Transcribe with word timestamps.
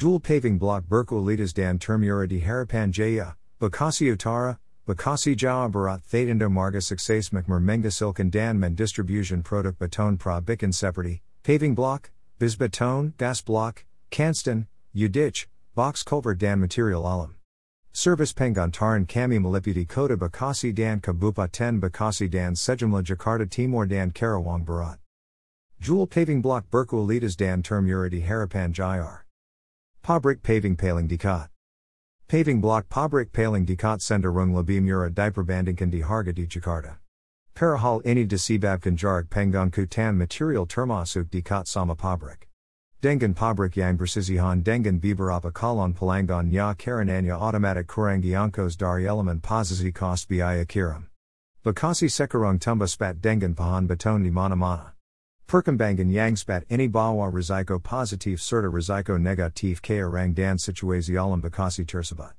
Jewel 0.00 0.18
paving 0.18 0.56
block 0.56 0.84
Berku 0.84 1.20
Elitas 1.20 1.52
dan 1.52 1.78
Termura 1.78 2.26
di 2.26 2.40
Harapan 2.40 2.90
Jaya, 2.90 3.36
Bekasi 3.60 4.10
Utara, 4.10 4.56
Bekasi 4.88 5.36
Jawa 5.36 5.70
Barat 5.70 6.00
Thadindo 6.10 6.48
Marga 6.48 6.80
Sukses 6.80 7.28
Makmur 7.28 7.92
Silken 7.92 8.30
Dan 8.30 8.58
Men 8.58 8.74
Distribution 8.74 9.42
Product 9.42 9.78
Baton 9.78 10.16
Pra 10.16 10.40
Bikin 10.40 10.72
Separati, 10.72 11.20
Paving 11.42 11.74
Block, 11.74 12.10
Biz 12.38 12.56
Baton, 12.56 13.12
Das 13.18 13.42
Block, 13.42 13.84
Canston, 14.10 14.68
Udich, 14.96 15.44
Box 15.74 16.02
Culvert 16.02 16.38
Dan 16.38 16.60
Material 16.60 17.06
Alam. 17.06 17.34
Service 17.92 18.32
Pengantaran 18.32 19.06
Kami 19.06 19.38
Malipudi 19.38 19.86
Kota 19.86 20.16
Bekasi 20.16 20.74
Dan 20.74 21.02
Kabupa 21.02 21.52
10 21.52 21.78
Bekasi 21.78 22.30
Dan 22.30 22.54
Sejumla 22.54 23.04
Jakarta 23.04 23.50
Timur 23.50 23.84
Dan 23.84 24.12
Karawang 24.12 24.64
Barat. 24.64 24.98
Jewel 25.78 26.06
Paving 26.06 26.40
Block 26.40 26.64
Berku 26.70 27.06
Elitas 27.06 27.36
Dan 27.36 27.62
Termuridi 27.62 28.26
Harapan 28.26 28.72
Jayar. 28.72 29.24
Pabrik 30.02 30.42
Paving 30.42 30.76
Paling 30.76 31.06
Dikat. 31.06 31.48
Paving 32.26 32.60
Block 32.60 32.88
Pabrik 32.88 33.32
Paling 33.32 33.66
Dikat 33.66 34.00
Sendarung 34.00 34.52
Labim 34.52 34.84
Mura 34.84 35.10
Diperbandingkan 35.10 35.90
di 35.90 36.00
Harga 36.00 36.32
di 36.32 36.46
Jakarta. 36.46 36.96
Parahal 37.54 38.00
ini 38.06 38.26
di 38.26 38.36
Sebabkan 38.36 38.96
Jarak 38.96 39.28
Penggang 39.28 39.70
Kutan 39.70 40.16
Material 40.16 40.66
Termasuk 40.66 41.28
Dikat 41.28 41.68
Sama 41.68 41.94
Pabrik. 41.94 42.48
Dengan 43.02 43.34
pabrik 43.34 43.76
yang 43.76 43.96
bersisihan 43.96 44.64
dengan 44.64 44.98
beberapa 44.98 45.52
kalon 45.52 45.92
pelanggan 45.92 46.50
ya 46.50 46.74
karenanya 46.74 47.36
automatic 47.38 47.86
kurangiankos 47.86 48.76
dari 48.76 49.04
elemen 49.04 49.40
posisi 49.40 49.92
cost 49.92 50.28
biaya 50.28 50.64
kirim. 50.64 51.08
Bekasi 51.62 52.08
sekarang 52.08 52.58
tumba 52.58 52.88
spat 52.88 53.20
dengan 53.20 53.54
pahan 53.54 53.86
beton 53.86 54.24
di 54.24 54.30
mana-mana. 54.30 54.99
Perkembangan 55.50 56.06
yang 56.06 56.38
spat 56.38 56.62
ini 56.70 56.86
bawa 56.86 57.26
risiko 57.26 57.82
positif 57.82 58.38
serta 58.38 58.70
risiko 58.70 59.18
negatif 59.18 59.82
ke 59.82 59.98
orang 59.98 60.30
dan 60.30 60.54
situasi 60.54 61.18
alam 61.18 61.42
Bekasi 61.42 61.82
tersebut. 61.82 62.38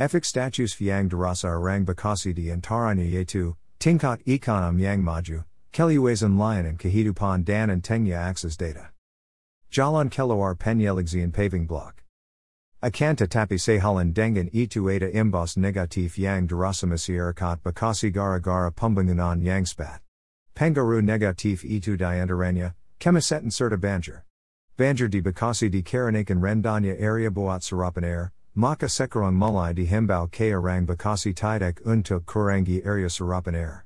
Efek 0.00 0.24
status 0.24 0.74
yang 0.82 1.08
dirasa 1.08 1.54
orang 1.54 1.86
Bekasi 1.86 2.34
di 2.34 2.50
antaranya 2.50 3.06
yaitu, 3.06 3.54
tingkat 3.78 4.18
ekonom 4.26 4.74
yang 4.82 5.06
maju, 5.06 5.44
keluasan 5.70 6.36
lain 6.36 6.66
and 6.66 6.80
kehidupan 6.80 7.44
dan 7.44 7.70
antengnya 7.70 8.18
akses 8.26 8.56
data. 8.56 8.90
Jalan 9.70 10.10
Keluar 10.10 10.56
Penyelengzian 10.56 11.32
Paving 11.32 11.64
Block. 11.64 12.02
Akan 12.82 13.14
tetapi 13.14 13.54
sehalan 13.54 14.10
dengan 14.10 14.50
itu 14.50 14.90
ada 14.90 15.06
imbas 15.14 15.54
negatif 15.54 16.18
yang 16.18 16.48
dirasa 16.48 16.90
masyarakat 16.90 17.62
Bekasi 17.62 18.10
gara-gara 18.10 18.74
pembangunan 18.74 19.38
yang 19.46 19.62
spat. 20.58 20.74
Pengaruh 20.74 21.02
negatif 21.02 21.64
itu 21.64 21.96
diantaranya, 21.96 22.74
kemacetan 22.98 23.50
serta 23.50 23.78
banjir. 23.78 24.22
Banjir 24.76 25.08
di 25.10 25.20
Bekasi 25.20 25.70
di 25.70 25.82
karanakan 25.82 26.40
rendanya 26.40 27.00
area 27.00 27.30
buat 27.30 27.62
air, 28.02 28.32
maka 28.54 28.86
sekarang 28.86 29.34
mulai 29.34 29.72
dihimbau 29.74 30.30
ke 30.30 30.54
orang 30.54 30.86
Bekasi 30.86 31.34
tidak 31.34 31.80
untuk 31.86 32.26
kurangi 32.26 32.84
area 32.84 33.08
serapan 33.08 33.54
air. 33.54 33.84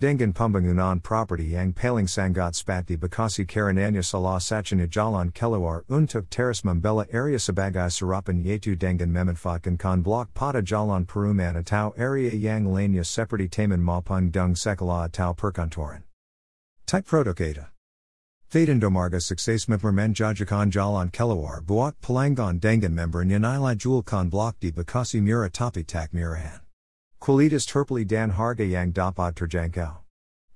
Dengan 0.00 0.32
pembangunan 0.32 1.02
property 1.02 1.58
yang 1.58 1.74
paling 1.74 2.06
sangat 2.06 2.54
spat 2.54 2.86
di 2.86 2.96
Bekasi 2.96 3.44
karenanya 3.46 4.02
salah 4.06 4.38
satunya 4.38 4.86
jalan 4.86 5.34
keluar 5.34 5.82
untuk 5.90 6.30
teras 6.30 6.62
membela 6.62 7.06
area 7.10 7.38
sebagai 7.38 7.90
serapan 7.90 8.46
yaitu 8.46 8.78
dengan 8.78 9.10
memanfaatkan 9.10 9.74
kan 9.74 10.02
blok 10.02 10.30
pada 10.34 10.62
jalan 10.62 11.02
perumahan 11.02 11.58
atau 11.58 11.94
area 11.98 12.30
yang 12.30 12.70
lainnya 12.70 13.02
seperti 13.02 13.50
taman 13.50 13.82
maupun 13.82 14.30
dung 14.30 14.54
sekolah 14.54 15.10
atau 15.10 15.34
perkantoran. 15.34 16.07
Type 16.88 17.04
Produk 17.04 17.36
Ada. 17.36 17.68
Marga 18.88 19.20
sukses 19.20 19.68
mempermenjajakan 19.68 20.70
jalan 20.70 21.12
keluar 21.12 21.60
buat 21.60 22.00
pelanggan 22.00 22.58
dengan 22.60 22.94
member 22.94 23.26
nilai 23.28 23.76
jual 23.76 24.02
kan 24.02 24.30
blok 24.30 24.58
di 24.58 24.72
Bekasi 24.72 25.20
mura 25.20 25.50
tapi 25.50 25.84
tak 25.84 26.14
murahan. 26.14 26.64
Kualitas 27.20 27.68
terpilih 27.68 28.08
dan 28.08 28.30
harga 28.30 28.64
yang 28.64 28.90
dapat 28.90 29.36
terjangkau. 29.36 30.00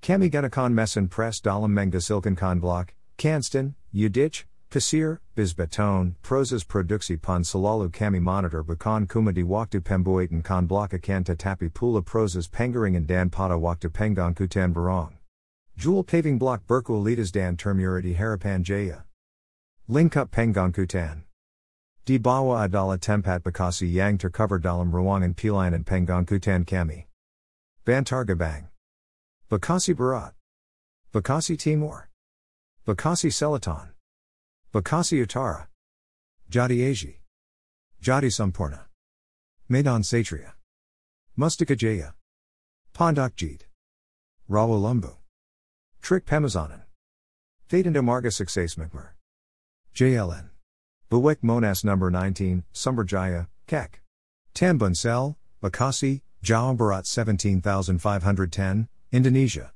Kami 0.00 0.30
gunakan 0.30 0.72
mesin 0.72 1.06
press 1.06 1.38
dalam 1.38 1.76
menghasilkan 1.76 2.64
block, 2.64 2.94
Canston, 3.18 3.74
Udich, 3.92 4.44
Pasir, 4.70 5.20
Bizbeton, 5.36 6.16
Proses 6.22 6.64
produksi 6.64 7.20
pun 7.20 7.44
selalu 7.44 7.92
kami 7.92 8.24
monitor 8.24 8.64
bukan 8.64 9.04
cuma 9.04 9.34
di 9.34 9.44
waktu 9.44 9.84
pembuatan 9.84 10.42
kan 10.42 10.64
block 10.64 10.96
akan 10.96 11.28
tetapi 11.28 11.68
pula 11.68 12.00
proses 12.00 12.48
pengaringan 12.48 13.04
dan 13.04 13.28
pada 13.28 13.60
waktu 13.60 13.92
pengangkutan 13.92 14.72
barang. 14.72 15.21
Jewel 15.76 16.04
paving 16.04 16.38
block 16.38 16.66
Berku 16.66 17.00
Elitas 17.00 17.32
dan 17.32 17.56
Termura 17.56 18.02
di 18.02 18.14
Harapan 18.14 18.62
Jaya. 18.62 19.04
Lingkup 19.88 20.30
pengangkutan. 20.30 21.22
Di 22.04 22.18
bawah 22.18 22.68
adalah 22.68 22.98
tempat 22.98 23.42
Bekasi 23.42 23.90
yang 23.90 24.18
tercover 24.18 24.58
dalam 24.58 24.92
ruangan 24.92 25.34
pilihan 25.34 25.84
Pengangkutan 25.84 26.66
kami. 26.66 27.06
Bantar 27.84 28.24
Gebang. 28.26 28.68
Bekasi 29.50 29.94
Barat. 29.94 30.34
Bekasi 31.12 31.56
Timur. 31.56 32.08
Bekasi 32.86 33.30
Selatan. 33.30 33.90
Bekasi 34.72 35.24
Utara. 35.24 35.68
Jati 36.50 36.78
Asih. 36.78 37.14
Jati 38.02 38.30
Sampurna. 38.30 38.86
Medan 39.68 40.02
Satria. 40.02 40.52
Mustika 41.38 41.76
Jaya. 41.76 42.14
Pondok 42.94 43.34
Gede. 43.36 43.64
Rawalumbu. 44.50 45.21
Trick 46.02 46.26
Pemazanan. 46.26 46.82
Thadinda 47.70 48.02
Marga 48.02 48.26
Sukses 48.26 48.76
Makmur. 48.76 49.10
JLN. 49.94 50.50
Buwek 51.08 51.36
Monas 51.44 51.84
No. 51.84 51.94
19, 51.94 52.64
Sumberjaya, 52.74 53.46
Kek. 53.68 54.00
Tambunsel, 54.52 55.36
Bekasi, 55.62 56.22
Jawa 56.42 56.76
Barat 56.76 57.06
17510, 57.06 58.88
Indonesia. 59.12 59.70